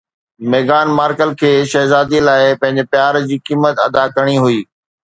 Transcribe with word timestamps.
ميغان 0.51 0.87
MARKAL 0.99 1.31
کي 1.41 1.51
شهزادي 1.73 2.19
لاءِ 2.27 2.59
پنهنجي 2.65 2.85
پيار 2.91 3.13
جي 3.29 3.37
قيمت 3.47 3.75
ادا 3.89 4.03
ڪرڻي 4.19 4.37
هئي 4.45 4.59